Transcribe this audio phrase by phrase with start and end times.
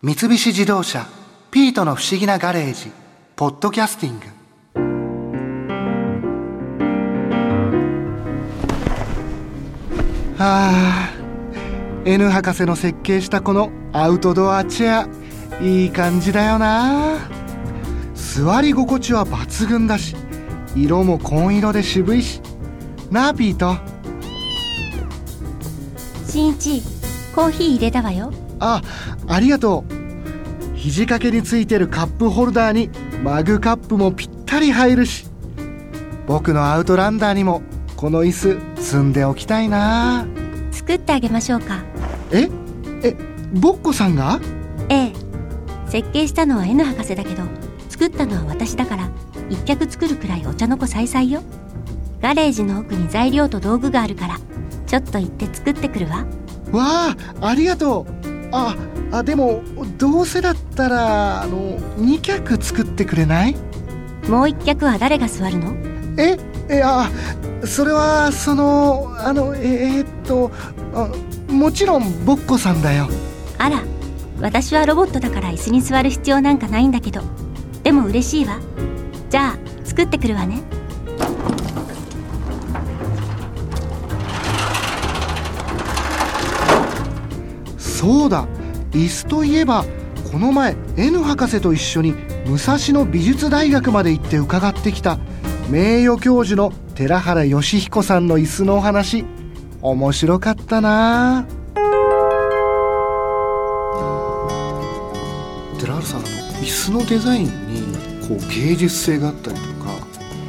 [0.00, 1.08] 三菱自動車
[1.50, 2.92] 「ピートの不思議なガレージ」
[3.34, 4.26] 「ポッドキャスティング」
[10.38, 11.10] はあ
[12.04, 15.08] N 博士の設計したこのアウトドアチェ
[15.60, 17.16] アいい感じだよな。
[18.14, 20.14] 座り心地は抜群だし
[20.76, 22.40] 色も紺色で渋いし
[23.10, 23.76] なあピート。
[26.24, 26.84] 新一
[27.34, 28.32] コーヒー入れたわよ。
[28.60, 28.82] あ
[29.26, 30.76] ありがとう。
[30.76, 32.90] 肘掛けについてるカップホルダーに
[33.22, 35.26] マグカップもぴったり入るし
[36.26, 37.62] 僕のアウトランダーにも
[37.96, 38.32] この椅
[38.76, 40.26] 子積んでおきたいな。
[40.70, 41.82] 作ってあげましょうか。
[42.30, 42.48] え？
[43.02, 43.16] え
[43.54, 44.40] ボッコさんが？
[44.88, 45.12] ええ。
[45.88, 47.42] 設計したのは N 博士だけど
[47.88, 49.10] 作ったのは私だから
[49.50, 51.42] 一脚作るくらいお茶の子さいさいよ。
[52.20, 54.38] ガレージの奥に材料と道具があるから
[54.86, 56.24] ちょっと行って作ってくるわ。
[56.70, 58.17] わあありがとう
[58.52, 58.76] あ
[59.12, 59.62] あでも
[59.98, 63.56] どうせだったらあの2脚作ってくれない？
[64.28, 65.74] もう一脚は誰が座るの？
[66.18, 66.38] え
[66.68, 67.10] えあ
[67.64, 70.50] それはそのあのええー、っと
[70.94, 71.10] あ
[71.52, 73.08] もちろんボッコさんだよ。
[73.58, 73.82] あら
[74.40, 77.22] 私はロボットだから椅子に座る必要なんかないんだけど。
[77.82, 78.58] でも嬉しいわ。
[79.30, 80.62] じゃあ作ってくるわね
[87.98, 88.46] そうだ。
[88.92, 89.84] 椅子といえば
[90.30, 92.12] この前 N 博士と一緒に
[92.46, 95.18] 武蔵野美術大学まで行って伺ってきた
[95.68, 99.24] 名誉教授の寺原義彦さんの椅子のお話。
[99.82, 101.44] 面白かったな。
[105.80, 107.50] 寺原さんの椅子のデザインに
[108.28, 109.90] こう芸術性があったりとか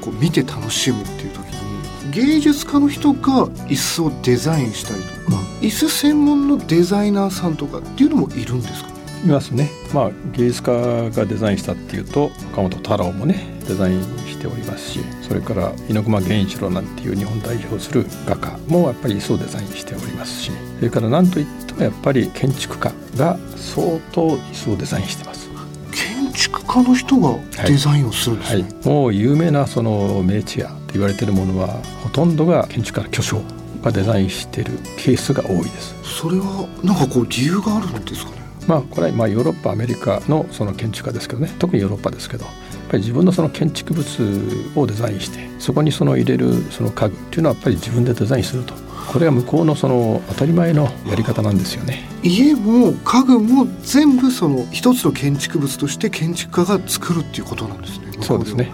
[0.00, 1.44] こう見て楽しむっていう時
[2.06, 5.15] に芸術家の人が椅子をデザインしたりとか、
[5.60, 8.96] 椅子専門のデザイナーさんとかっていうのもいるんですかね？
[9.24, 25.46] いますね、まあ、芸術家がデザインしたっていうと岡本太郎もねデザインしておりますしそれから猪熊源一郎なんていう日本代表する画家もやっぱり椅子をデザインしておりますしそれから何といってもやっぱり建築家が相当椅子をデザインしてます。
[25.92, 31.68] 建築家の人がデザインをするんですね、はい、もう有名なその名チェアと言われているものは
[32.02, 33.40] ほとんどが建築家の巨匠
[33.86, 35.94] がデザインしているケースが多いです。
[36.02, 38.36] それはなんかこう理由があるんですかね？
[38.66, 41.54] まあこれはまあヨーロッパアメリカのその建築家ですけどね。
[41.58, 42.44] 特にヨーロッパですけど。
[42.44, 48.74] やっぱり自分のその建築物をデザインしてそこにその入れるその家具っていうのはやっぱり自分でデザインすると。
[49.12, 52.04] これが向こうのその当たり前のやり方なんですよね。
[52.22, 58.72] 家も家具も全部その一つの建築物として建築家が作るっていうことなんですねそうですね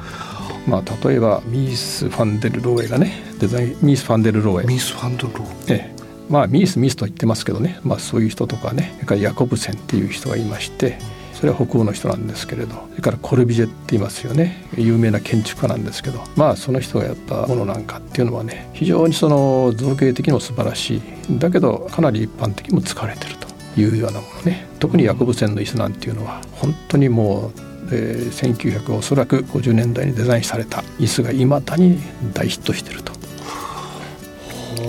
[0.66, 6.02] まあ例えばミース・ファンデル・ローエがねデザインミース・ファンデル・ローエミース・ファンデル・ローエええ。
[6.28, 10.98] まあミースミースと言ってますけどね、まあ、そういう人とかねそれからヤコブセンっていう人がいまして
[11.34, 14.64] それは北欧の人なんですけれどそれからコルビジェって言いますよね。
[14.76, 21.02] 有名な建築家なんですけどまあその人がやったものなんかっていうのはね非常にその造形的にも素晴らしい。
[21.38, 24.66] だけどかなり一般的にも使われてるというようなものね。
[24.78, 32.00] 特にヤコブセンの椅子なんていうのは本当にもうえー、1900おそらく50年代にデザインされた椅子がいまだに
[32.32, 33.12] 大ヒットしてると。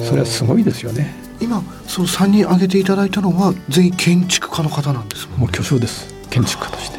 [0.05, 1.13] それはすごいですよね。
[1.39, 6.13] 今その3人挙げていただいたのは全員建築家の方なんですもう巨匠です。
[6.29, 6.97] 建築家として。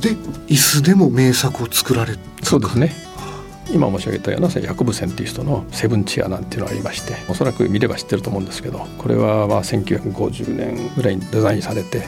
[0.00, 0.16] で
[0.48, 3.12] 椅子でも名作を作られそうですね。
[3.70, 12.02] 今申し上げたようなヤコブセンっていう人のセブンチェアなんていうのがありましておそらく見れば知ってると思うんですけどこれはまあ1950年ぐらいにデザインされて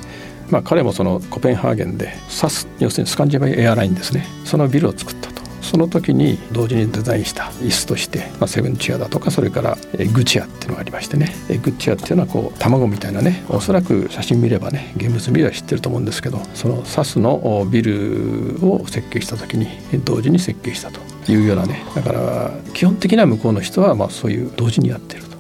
[0.51, 4.27] まあ、彼もそのコペンハーゲンでサス要するにスカンジナビアエアラインですね。
[4.45, 5.35] そのビルを作ったと。
[5.63, 11.35] その時に同時にデザインした椅子として、まあ、セブンチアだとかそれからエグチアっていうのがありましてね。
[11.49, 13.45] エグチアっていうのはこう卵みたいなね。
[13.49, 19.67] おそらく写真見ればね現物見れば知ってると思うんですけどそのサスのビルを設計した時に
[20.05, 21.01] 同時に設計したと。
[21.27, 21.83] いうようなね。
[21.95, 25.39] だから基本的には向こうの人はまあそういう同時にやってると。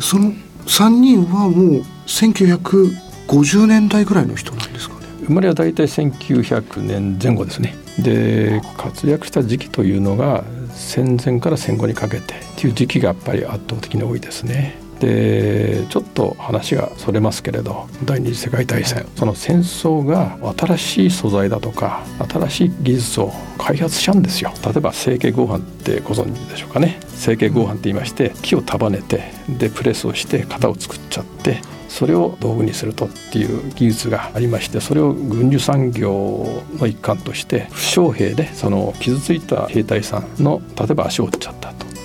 [0.00, 0.32] その
[0.66, 2.96] 3人はもう1900
[3.28, 5.06] 50年代ぐらいの人なんですかね。
[5.26, 7.74] 生まれは大体1900年前後ですね。
[7.98, 14.83] で活躍した時期というのが戦前から戦後にかけてっていう時期がやっぱり圧倒的に多いですね。
[15.04, 24.52] でちょっと話がそれますけれど第二次世界大戦その戦争が新しい素材だとか新しい技術を開発したんですよ。
[24.64, 26.98] 例えば成形合板ってご存知でしょうかね。
[27.08, 36.44] 成形合板って言いまして木を束ねてでプレスをして型を作っちゃってそれを道具にするとっていう技術がありましてそれを軍需産業
[36.78, 41.63] の一環として負傷兵でその傷ついた兵隊さんの例えば足を折っちゃった。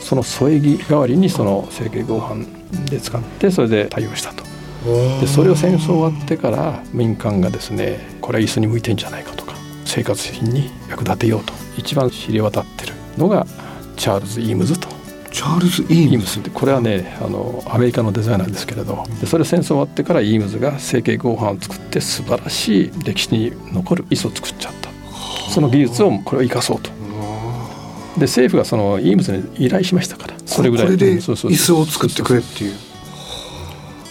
[0.10, 4.44] その添え木代わりにその成形合板で使ってそれで対応したと。
[5.22, 9.54] でそれを戦争終わってから民間がですねこれは椅子に向いてんじゃないかとか
[9.86, 13.46] 生活品に役立てようと一番知れ渡ってるのが
[13.98, 14.88] チャールズ・イームズと。
[15.32, 16.50] チャールズ・イームズ。
[16.50, 24.90] これはねあのアメリカのデザイナーですけれどでそれ戦争終わってからイームズが成形合板を作って素晴らしい歴史に残る椅子を作っちゃった。
[25.52, 26.90] その技術をこれを生かそうと
[28.20, 30.36] で政府がそのイームズに依頼しましたから。
[30.46, 30.86] それぐらい。
[30.86, 32.76] これで椅子を作ってくれっていう。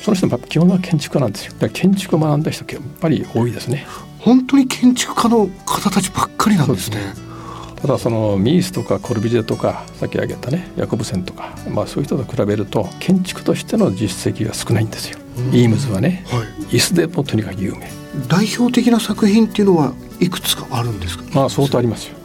[0.02, 1.52] その人も基本は建築家なんですよ。
[1.52, 3.86] だから建築を学んだ人やっぱり多いですね。
[4.18, 6.98] 本当に建築家の方たちばっかりなんですね。
[7.80, 17.88] ただそのミースとかコルビジェとかさっき挙げたねヤコブセンとか、まあ、そういう人と比べると建築としての実績が少ないんですよ、うん、イームズはね、はい、椅子でもとにかく有名。
[18.26, 21.24] 代表的な作品っていうのはいくつかあるんですか？
[21.32, 22.16] まあ相当ありますよ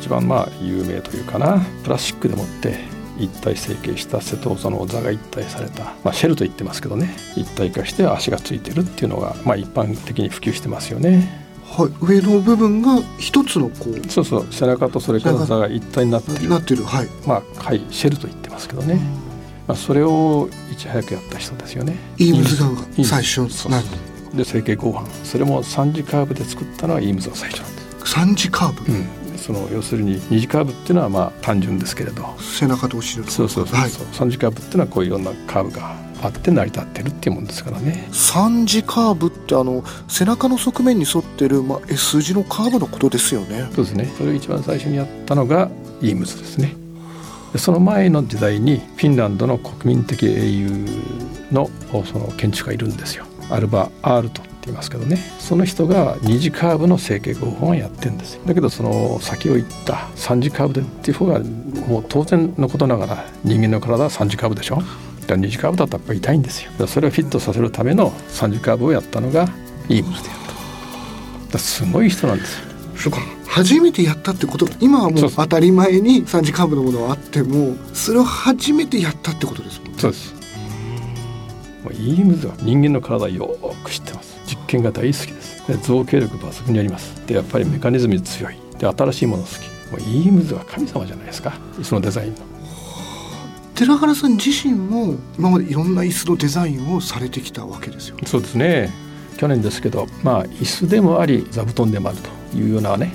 [0.00, 1.60] 一番まあ有名というかな。
[1.84, 2.78] プラスチックでもって
[3.18, 7.14] 一体成形した瀬戸座の座が一体された、まあ、シェルと言ってますけどね。
[7.36, 11.38] 一体化して足がついてるっていうのが、まあ、一般的に普及してますよね。
[11.64, 14.10] はい、上の部分が一つのこう。
[14.10, 14.46] そうそう。
[14.50, 16.48] 背中とそれから座が一体になってる。
[16.48, 16.82] なってる。
[16.84, 17.08] はい。
[17.26, 19.00] まあはいシェルと言ってますけどね、
[19.68, 21.96] まあ、それをいち早くやった人ですよね。
[22.16, 22.70] イームズが
[23.04, 23.84] 最初なん
[24.34, 25.06] で成形後半。
[25.24, 28.12] それも三次カーブで作ったのはイームズが最初なんです。
[28.12, 32.22] 三次カーブ、うんその要するに二次カーブっていうのはまあ単純ですけれど。
[32.38, 33.28] 背中と後ろ。
[33.28, 38.08] そうそうそう、はい、三次カーブっていうのはこういういろんなカーブがあって成り立ってるっていうもんですからね。
[38.12, 43.68] 三次カーブってあの背中の側面に沿ってる、まあ、S 字のカーブのことですよね。
[43.74, 44.12] そうですね。
[44.16, 45.70] それを一番最初にやったのが
[46.02, 46.76] イームズですね。
[47.56, 50.86] その前の時代にフィンランドの国民的英雄
[51.50, 51.68] の
[52.04, 53.24] その建築家いるんですよ。
[53.50, 55.18] アルバ・アールトますけどね。
[55.38, 58.42] その人が二次カーブの成形合本はやってるんですよ。
[58.46, 64.82] だけどその先を行った三次カーブでっていう方がもう当然のことながら人間の体は三次カーブでしょ。
[65.26, 66.86] が2次カーブだとやっぱり痛いんですよ。
[66.86, 69.48] それをフィットさせるための3次カーブをやったのが
[69.88, 71.58] イーブルでやった。
[71.58, 72.64] すごい人なんですよ。
[72.96, 73.20] そうか。
[73.46, 74.68] 初めてやったってこと。
[74.80, 79.94] 今はもう当たり前に3次カーブのものはあってもそれを初めてやったってことですもんね。
[79.98, 80.34] そうです。
[81.82, 84.09] もうイームズは人間の体よく知って
[84.78, 85.66] ます実験が大好きです。
[85.66, 87.26] で造形力抜群にあります。
[87.26, 88.56] でやっぱりメカニズムに強い。
[88.78, 89.52] で新しいもの好き。
[89.90, 91.54] もうイームズは神様じゃないですか。
[91.82, 92.36] そのデザインの。
[93.74, 98.92] 寺原さん自身も今までいろんな椅子のデザインをされてきたわけですよ、そうですね。
[99.38, 102.18] 去年ですけどまあ椅子でもあり座布団でもある
[102.52, 103.14] というようなね。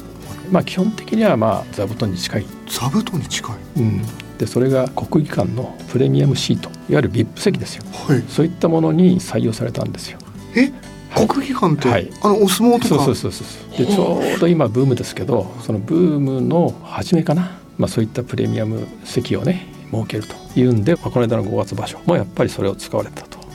[0.51, 2.45] まあ基本的にはまあ座布団に近い。
[2.67, 4.01] 座布団に近い、うん、
[4.39, 10.17] でそれが国技館のプレミアムシートいわゆる VIP 席ですよ、はい、そういったものに採用されたんですよ。
[10.55, 10.71] え？
[11.15, 13.05] 国技館って、はい、あのお相撲とか？
[13.05, 23.45] そうそうそうそうでちょうど今ブームですけどそのブームの初めかな、まあ、そういったプレミアム席をね設けるというんで、まあ、この間の5月場所もやっぱりそれを使われたと。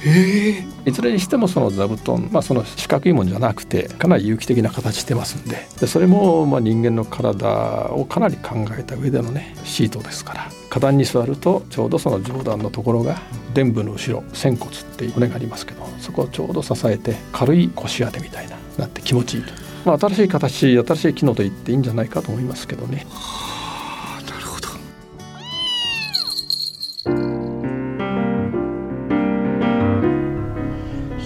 [0.87, 5.69] いずれにしてもその座布団、まあ、その四角いもんじゃなくてかなり有機的な形してますんで。
[5.79, 13.21] でそれもまあ人間の体をかなり考えた上でのねシートですから花壇に座るとちょうどその上段のところが
[13.53, 19.53] 臀部の後ろ仙骨っていう骨がありますけどそこをちょうど支えて軽い腰当てみたいななって気持ちいいと、
[19.85, 23.07] まあ、新しい形新しい機能と言っていいんじゃないかと思いますけどね。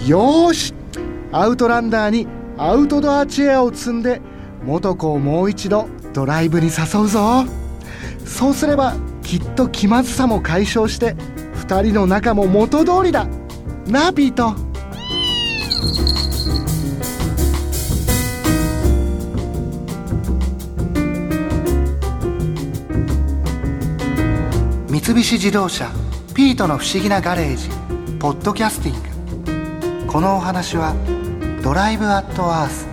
[0.07, 0.71] よし
[1.31, 2.27] アウトランダーに
[2.57, 4.21] アウトドアチェアを積んで
[4.63, 7.43] 元子をもう一度ドライブに誘うぞ
[8.23, 11.15] そうすればきっと気まずさも解消して
[11.67, 13.27] 2人の仲も元通りだ。
[13.87, 14.55] なピート
[24.87, 25.89] 三菱自動車
[26.35, 27.69] ピートの不思議なガレージ
[28.19, 30.11] ポッドキャスティング。
[30.11, 30.95] このお話は
[31.63, 32.87] ドライブアットアース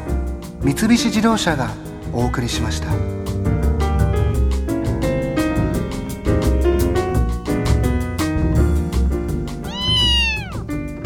[0.63, 1.71] 三菱自動車が
[2.13, 3.12] お送りしました。